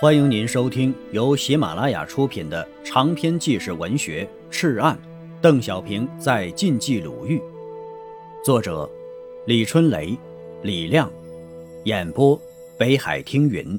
[0.00, 4.96] 欢迎您收听由喜马拉雅出品的长篇纪实文学《赤案》，
[5.40, 7.42] 邓小平在晋冀鲁豫，
[8.44, 8.88] 作者
[9.44, 10.16] 李春雷、
[10.62, 11.10] 李亮，
[11.82, 12.40] 演播
[12.78, 13.76] 北海听云。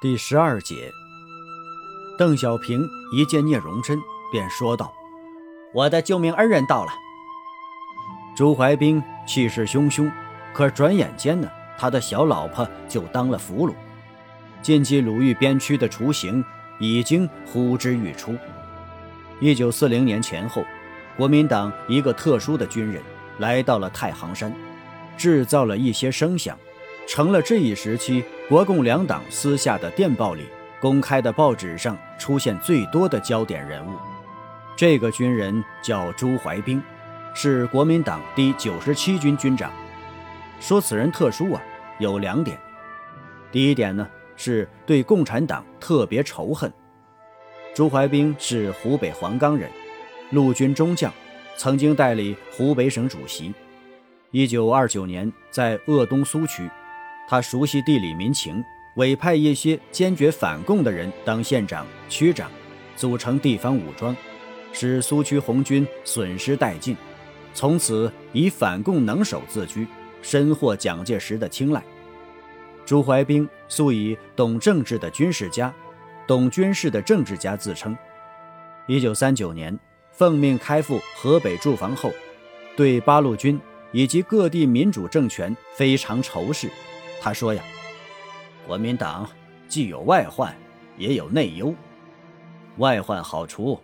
[0.00, 0.90] 第十二节，
[2.18, 3.96] 邓小平一见聂荣臻，
[4.32, 4.92] 便说道
[5.72, 6.90] ：“我的救命恩人到了。”
[8.34, 10.10] 朱怀冰气势汹汹。
[10.54, 11.48] 可转眼间呢，
[11.82, 13.74] 他的小老婆就当了俘虏。
[14.62, 16.44] 晋冀鲁豫边区的雏形
[16.78, 18.36] 已经呼之欲出。
[19.40, 20.64] 一九四零年前后，
[21.16, 23.02] 国民党一个特殊的军人
[23.38, 24.54] 来到了太行山，
[25.16, 26.56] 制造了一些声响，
[27.08, 30.46] 成了这一时期国共两党私下的电报里、
[30.80, 33.90] 公开的报纸上出现最多的焦点人物。
[34.76, 36.80] 这个军人叫朱怀冰，
[37.34, 39.72] 是国民党第九十七军军长。
[40.60, 41.60] 说此人特殊啊，
[42.02, 42.58] 有两点。
[43.50, 46.70] 第一点呢，是对共产党特别仇恨。
[47.74, 49.70] 朱怀冰是湖北黄冈人，
[50.30, 51.10] 陆军中将，
[51.56, 53.54] 曾经代理湖北省主席。
[54.30, 56.68] 一九二九年在鄂东苏区，
[57.28, 58.62] 他熟悉地理民情，
[58.96, 62.50] 委派一些坚决反共的人当县长、区长，
[62.96, 64.14] 组成地方武装，
[64.72, 66.96] 使苏区红军损失殆尽，
[67.54, 69.86] 从此以反共能手自居。
[70.22, 71.82] 深获蒋介石的青睐。
[72.84, 75.72] 朱怀冰素以懂政治的军事家、
[76.26, 77.96] 懂军事的政治家自称。
[78.86, 79.78] 一九三九年
[80.10, 82.10] 奉命开赴河北驻防后，
[82.76, 83.60] 对八路军
[83.92, 86.70] 以及各地民主政权非常仇视。
[87.20, 87.62] 他说：“呀，
[88.66, 89.28] 国民党
[89.68, 90.54] 既有外患，
[90.98, 91.74] 也有内忧。
[92.78, 93.78] 外患好除，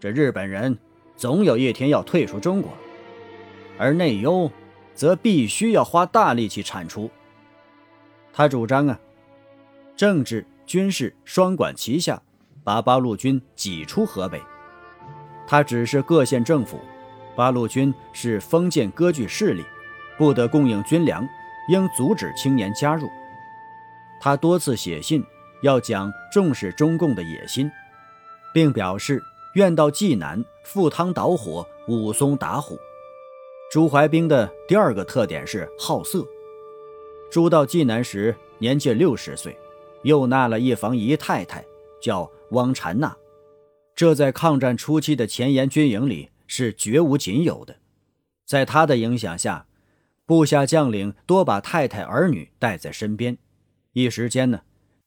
[0.00, 0.76] 这日本人
[1.16, 2.70] 总有一天要退出中国；
[3.78, 4.50] 而内忧……”
[4.94, 7.10] 则必须要花大力气铲除。
[8.32, 8.98] 他主张啊，
[9.96, 12.22] 政治军事双管齐下，
[12.64, 14.40] 把八路军挤出河北。
[15.46, 16.78] 他指示各县政府，
[17.36, 19.64] 八路军是封建割据势力，
[20.16, 21.28] 不得供应军粮，
[21.68, 23.06] 应阻止青年加入。
[24.18, 25.22] 他多次写信
[25.62, 27.70] 要讲重视中共的野心，
[28.54, 29.22] 并表示
[29.54, 32.78] 愿到济南赴汤蹈火，武松打虎。
[33.70, 36.24] 朱怀冰的第二个特点是好色。
[37.32, 39.56] 朱到济南时年届六十岁，
[40.02, 41.64] 又纳了一房姨太太，
[41.98, 43.16] 叫汪婵娜。
[43.96, 47.74] 这在抗战初期的前沿军营里是绝无仅有的。
[48.44, 49.66] 在他的影响下，
[50.26, 53.38] 部下将领多把太太儿女带在身边。
[53.94, 54.60] 一时间呢，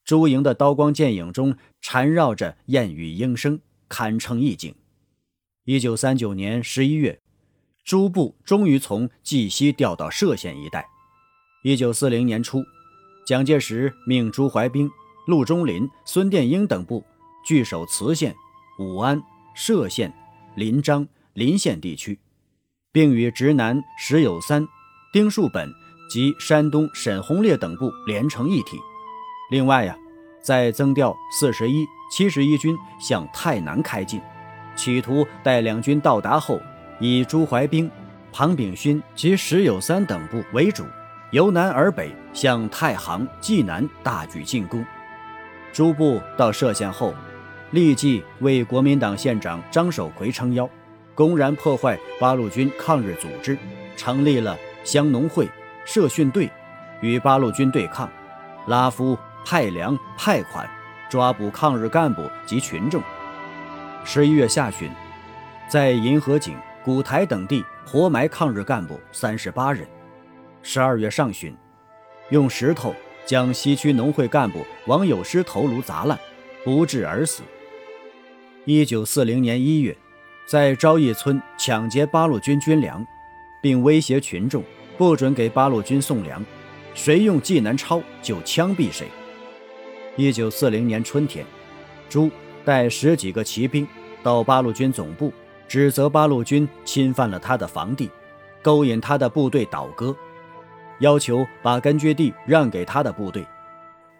[0.04, 4.74] 朱营的刀光剑影中缠绕着燕语莺声，堪称一景。
[5.66, 7.20] 一九三九年十一月。
[7.84, 10.88] 朱部终于从蓟西调到歙县一带。
[11.66, 12.64] 一九四零年初，
[13.26, 14.88] 蒋介石命朱怀冰、
[15.26, 17.04] 陆中麟、孙殿英等部
[17.44, 18.36] 据守磁县、
[18.78, 19.20] 武安、
[19.58, 20.14] 歙县、
[20.54, 22.20] 临漳、临县地区，
[22.92, 24.68] 并与直南石友三、
[25.12, 25.68] 丁树本
[26.08, 28.78] 及山东沈鸿烈等部连成一体。
[29.50, 29.98] 另外呀，
[30.44, 34.22] 再增调四十一、七十一军向太南开进，
[34.76, 36.62] 企图待两军到达后。
[37.00, 37.90] 以朱怀冰、
[38.32, 40.84] 庞炳勋及石友三等部为主，
[41.36, 44.86] 由南而北向太行、济南大举进攻。
[45.74, 47.14] 朱部到歙县后，
[47.72, 50.70] 立即为国民党县长张守奎撑腰，
[51.14, 53.58] 公然破坏八路军抗日组织，
[53.98, 55.50] 成立了乡农会、
[55.84, 56.50] 社训队，
[57.02, 58.10] 与八路军对抗，
[58.68, 60.66] 拉夫、派粮、派款，
[61.10, 63.04] 抓捕抗日干部及群众。
[64.06, 64.90] 十一月下旬，
[65.68, 66.56] 在银河井。
[66.82, 69.88] 古台等地活埋抗日干部三十八人。
[70.68, 71.56] 十二月上旬，
[72.32, 72.92] 用石头
[73.24, 76.20] 将西区农会干部王友诗头颅砸烂，
[76.64, 77.44] 不治而死。
[78.66, 79.96] 一九四零年一月，
[80.48, 83.06] 在昭义村抢劫八路军军粮，
[83.62, 84.64] 并威胁群众
[84.98, 86.44] 不准给八路军送粮，
[86.96, 89.08] 谁用济南钞就枪毙谁。
[90.16, 91.46] 一九四零年春天，
[92.10, 92.32] 朱
[92.66, 93.88] 带十几个骑兵
[94.24, 95.32] 到八路军总部。
[95.68, 98.10] 指责八路军侵犯了他的房地，
[98.64, 100.16] 勾引他的部队倒戈，
[101.00, 103.46] 要求把根据地让给他的部队。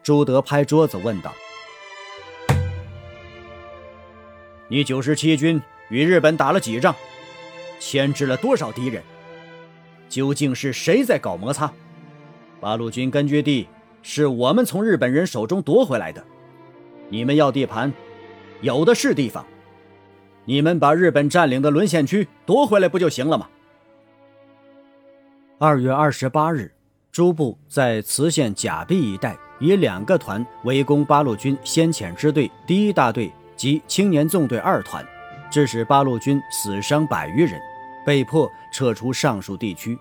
[0.04, 1.34] 朱德拍桌子问道
[4.68, 6.96] ：“你九十七军与日本打了几仗？
[7.80, 9.02] 牵制了多少敌人？
[10.10, 11.72] 究竟是谁在搞摩擦？
[12.60, 13.68] 八路军根据地
[14.02, 16.24] 是我们从日本人手中夺回来的，
[17.10, 17.92] 你们要地盘，
[18.62, 19.46] 有的是地方。”
[20.48, 23.50] 你们把日本占领的沦陷区夺回来不就行了吗？
[25.58, 26.70] 二月二十八日，
[27.14, 35.08] 诸部在磁县甲壁一带，以两个团围攻八路军先遣支队第一大队及青年纵队二团，
[35.50, 37.58] 致使八路军死伤百余人，
[38.06, 39.98] 被迫撤出上述地区。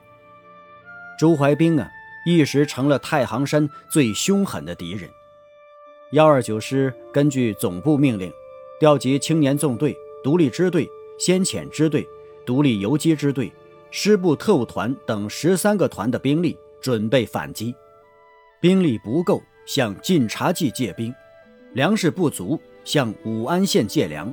[1.17, 1.89] 朱怀冰啊，
[2.27, 5.09] 一时成了太行山最凶狠的敌人。
[6.11, 8.33] 幺二九师根据总部命令，
[8.81, 12.05] 调集青年纵队、独立支队、先遣支队、
[12.45, 13.53] 独立游击支队、
[13.97, 16.59] 师部特务团等十三个团的兵力。
[16.83, 17.75] 准备反击，
[18.61, 21.11] 兵力不够，向晋察冀借兵；
[21.73, 24.31] 粮食不足，向武安县借粮。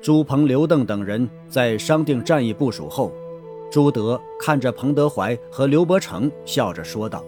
[0.00, 3.12] 朱鹏、刘邓等人在商定战役部署后，
[3.70, 7.22] 朱德看着彭德怀和刘伯承，笑着说道：“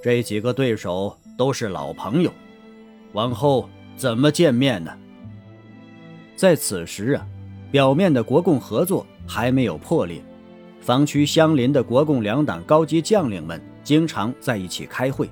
[0.00, 2.30] 这几个对手都是老朋友，
[3.12, 4.96] 往后怎么见面呢？”
[6.36, 7.26] 在此时啊，
[7.72, 10.22] 表面的国共合作还没有破裂。
[10.86, 15.28] 防区相邻的国共两党高级将领们经常在一起开会，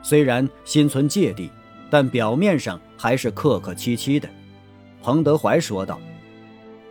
[0.00, 1.50] 虽然心存芥蒂，
[1.90, 4.28] 但表面上还是客客气气的。
[5.02, 5.98] 彭德怀说道：“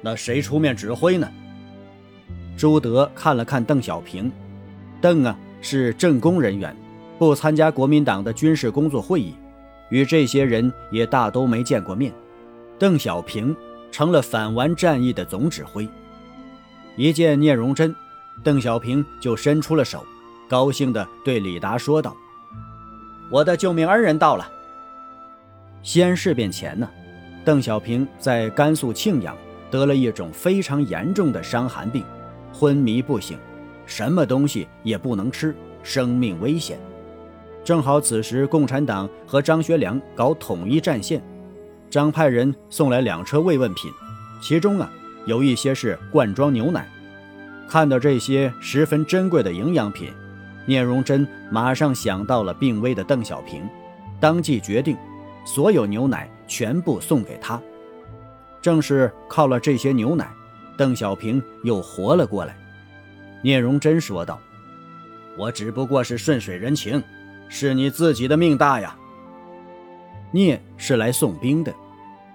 [0.04, 1.31] 那谁出面指挥呢？”
[2.58, 4.30] 朱德看了看邓小平，
[5.00, 6.75] 邓啊是政工人员，
[7.18, 9.34] 不参加国民党的军事工作会议，
[9.90, 12.12] 与这些人也大都没见过面。
[12.78, 13.56] 邓小平
[13.90, 15.88] 成了反完战役的总指挥。
[16.98, 17.96] 一见聂荣臻，
[18.44, 20.06] 邓小平就伸出了手，
[20.50, 22.16] 高兴地对李达说道
[23.32, 24.50] ：“我的救命恩人到了。”
[25.82, 26.90] 西安事变前呢，
[27.46, 29.36] 邓小平在甘肃庆阳
[29.72, 32.04] 得了一种非常严重的伤寒病，
[32.54, 33.38] 昏迷不醒，
[33.86, 36.78] 什么东西也不能吃，生命危险。
[37.64, 41.24] 正好此时共产党和张学良搞统一战线，
[41.90, 43.90] 张派人送来两车慰问品，
[44.42, 44.92] 其中啊。
[45.25, 46.88] 有一些是罐装牛奶，
[47.68, 50.12] 看到这些十分珍贵的营养品，
[50.65, 53.62] 聂荣臻马上想到了病危的邓小平，
[54.19, 54.97] 当即决定，
[55.45, 57.62] 所有牛奶全部送给他。
[58.62, 60.31] 正是靠了这些牛奶，
[60.77, 62.57] 邓小平又活了过来。
[63.44, 64.39] 聂荣臻说道
[65.38, 67.01] ：“我只不过是顺水人情，
[67.47, 68.95] 是你自己的命大呀。”
[70.31, 71.73] 聂是来送兵的，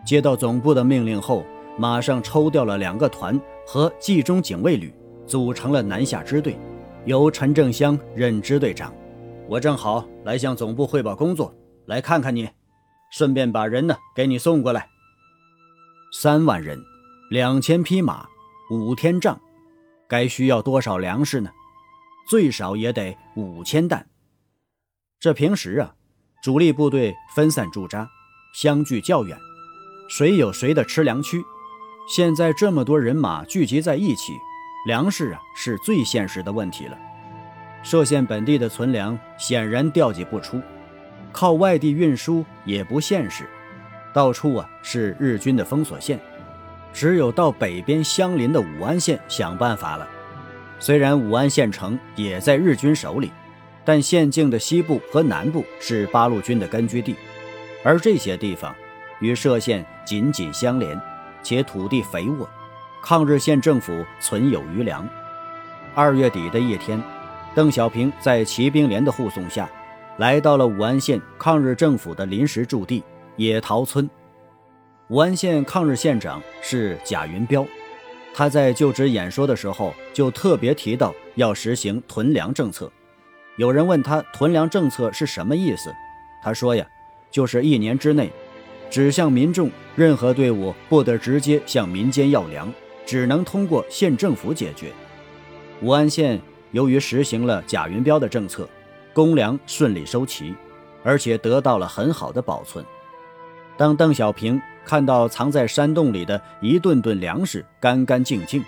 [0.04, 1.44] 接到总部的命令后。
[1.78, 4.92] 马上抽调了两个团和冀中警卫旅，
[5.26, 6.58] 组成了南下支队，
[7.04, 8.92] 由陈正湘任支队长。
[9.46, 12.48] 我正好来向总部汇报工作，来看看你，
[13.10, 14.88] 顺便把人呢给你送过来。
[16.12, 16.82] 三万人，
[17.30, 18.26] 两千匹马，
[18.70, 19.38] 五天仗，
[20.08, 21.50] 该需要多少粮食呢？
[22.28, 24.08] 最少也得五千担。
[25.20, 25.94] 这平时啊，
[26.42, 28.08] 主力部队分散驻扎，
[28.54, 29.38] 相距较远，
[30.08, 31.44] 谁有谁的吃粮区。
[32.08, 34.40] 现在这么多人马聚集在一起，
[34.86, 36.96] 粮食啊是最现实的问题了。
[37.82, 40.62] 歙县本地的存粮显然调集不出，
[41.32, 43.48] 靠外地运输也不现实。
[44.14, 46.20] 到处啊是日军的封锁线，
[46.92, 50.08] 只有到北边相邻的武安县想办法了。
[50.78, 53.32] 虽然武安县城也在日军手里，
[53.84, 57.16] 但县境的西部和南部是八路军的根据地，
[57.82, 58.72] 而这些地方
[59.18, 60.96] 与歙县紧紧相连。
[61.46, 62.48] 且土地肥沃，
[63.00, 65.08] 抗日县政府存有余粮。
[65.94, 67.00] 二月底的一天，
[67.54, 69.70] 邓小平在骑兵连的护送下，
[70.16, 73.04] 来到了武安县抗日政府的临时驻地
[73.36, 74.10] 野桃村。
[75.06, 77.64] 武安县抗日县长是贾云彪，
[78.34, 82.90] 他在就职演说的时候就特别提到要实行屯粮政策。
[83.56, 85.94] 有人问他屯粮政策是什么意思，
[86.42, 86.84] 他说呀，
[87.30, 88.32] 就是一年之内。
[88.90, 92.72] 指向民众，任何队伍不得直接向民间要粮，
[93.04, 94.90] 只能通过县政府解决。
[95.82, 96.40] 武安县
[96.72, 98.68] 由于实行了贾云彪的政策，
[99.12, 100.54] 公粮顺利收齐，
[101.02, 102.84] 而且得到了很好的保存。
[103.76, 108.64] 当邓小平看到藏在山洞里的一顿顿粮食干干净净，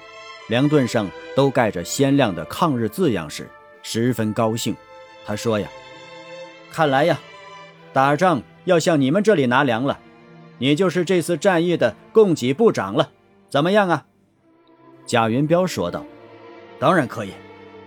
[0.49, 3.49] 粮盾上都盖着鲜亮的抗日字样时，
[3.83, 4.77] 十分高兴。
[5.25, 5.69] 他说：“呀，
[6.71, 7.19] 看来呀，
[7.93, 9.99] 打仗要向你们这里拿粮了。”
[10.59, 13.11] 你就是这次战役的供给部长了，
[13.49, 14.07] 怎么样啊？
[15.07, 16.05] 贾云彪说道
[16.79, 17.33] ：“当然可以，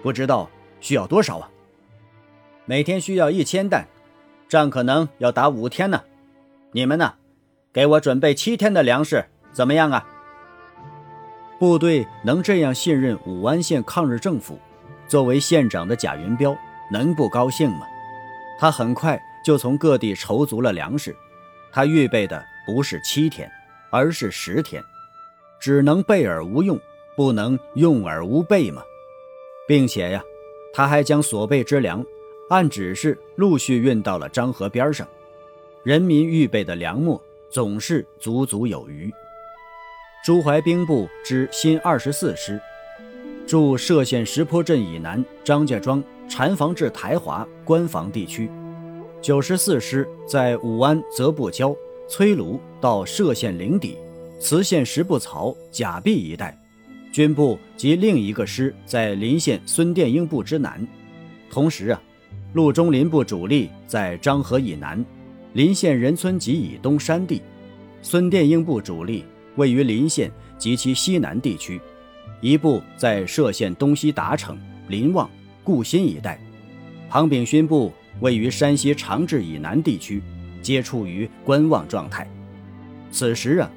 [0.02, 0.50] 不知道
[0.80, 1.50] 需要多少啊？
[2.66, 3.88] 每天需要一千担，
[4.48, 6.02] 仗可能要打五天呢。
[6.72, 7.16] 你们呢，
[7.74, 10.08] 给我准备七天的粮食，怎么样啊？”
[11.60, 14.58] 部队能这样信任武安县抗日政府，
[15.08, 16.58] 作为县长的贾云彪
[16.92, 17.86] 能不高兴吗？
[18.58, 21.16] 他很快就从各地筹足了粮食，
[21.72, 22.44] 他预备的。
[22.66, 23.50] 不是七天，
[23.90, 24.84] 而是十天，
[25.60, 26.80] 只能备而无用，
[27.16, 28.84] 不能用而无备嘛。
[29.68, 30.24] 并且呀，
[30.74, 32.04] 他还将所备之粮
[32.50, 35.08] 按指示陆续运到了漳河边上，
[35.84, 39.12] 人民预备的粮秣总是足足有余。
[40.24, 42.62] 朱怀兵部之新二十四师
[43.48, 48.50] 驻歙县石坡镇以南张家庄禅房至台华关防地区，
[49.22, 51.76] 九十四师在武安泽布交
[52.12, 53.96] 崔卢到歙县灵底
[54.38, 56.62] 磁县石布曹甲壁一带。
[57.10, 60.86] 军部及另一个师在临县孙殿英部之南，
[61.50, 62.02] 同时啊，
[62.52, 65.04] 陆中林部主力在漳河以南，
[65.54, 67.40] 临县仁村及以东山地；
[68.02, 69.24] 孙殿英部主力
[69.56, 71.80] 位于临县及其西南地区，
[72.42, 75.30] 一部在歙县东西达城、临望、
[75.64, 76.38] 固新一带；
[77.10, 77.90] 庞炳勋部
[78.20, 80.22] 位于山西长治以南地区，
[80.62, 82.30] 皆处于观望状态。
[83.12, 83.70] 此时啊。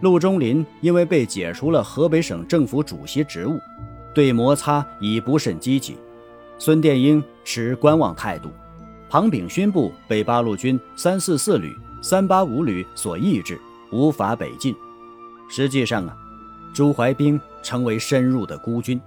[0.00, 3.58] 陆中林因为被解除了河北省政府主席职务，
[4.12, 5.96] 对摩擦已不甚积极。
[6.58, 8.50] 孙殿英持观望态度。
[9.08, 13.58] 庞炳勋部被八路军三四四旅、三八五旅所抑制，
[13.92, 14.74] 无法北进。
[15.48, 16.14] 实际上啊，
[16.74, 19.00] 朱怀兵成为深入的孤军。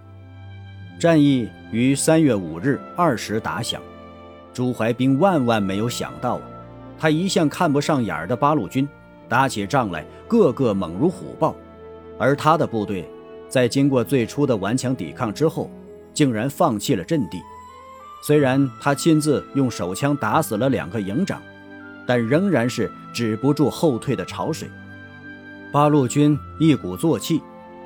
[0.99, 3.79] 战役于三月五日二时打响。
[4.51, 6.41] 朱怀兵万万没有想到啊，
[6.99, 8.87] 他一向看不上眼的八路军。
[9.29, 11.53] 打起仗来，个个猛如虎豹，
[12.17, 13.05] 而他的部队
[13.49, 15.69] 在经过最初的顽强抵抗之后，
[16.13, 17.41] 竟然放弃了阵地。
[18.23, 21.41] 虽然他亲自用手枪打死了两个营长，
[22.05, 24.69] 但仍然是止不住后退的潮水。
[25.73, 27.41] 八路军一鼓作气，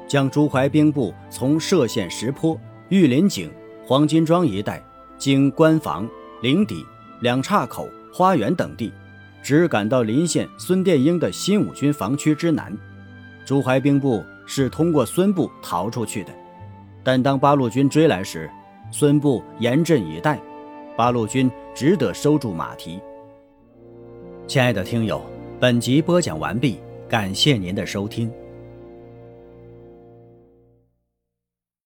[0.08, 2.56] 将朱怀兵部从歙县石坡、
[2.90, 3.52] 玉林井、
[3.84, 4.84] 黄金庄一带，
[5.18, 6.08] 经关防、
[6.44, 6.86] 灵底、
[7.22, 8.94] 两岔口、花园等地。
[9.42, 12.76] 只赶到临县孙殿英的新五军防区之南，
[13.46, 16.32] 朱怀兵部是通过孙部逃出去的。
[17.04, 18.50] 但当八路军追来时，
[18.92, 20.40] 孙部严阵以待，
[20.96, 23.00] 八路军只得收住马蹄。
[24.48, 25.22] 亲爱的听友，
[25.60, 26.80] 本集播讲完毕，
[27.10, 28.32] 感谢您的收听。